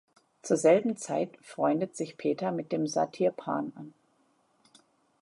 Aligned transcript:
Zur 0.41 0.57
selben 0.57 0.97
Zeit 0.97 1.29
freundet 1.43 1.95
sich 1.95 2.17
Peter 2.17 2.51
mit 2.51 2.71
dem 2.71 2.87
Satyr 2.87 3.29
Pan 3.29 3.71
an. 3.75 3.93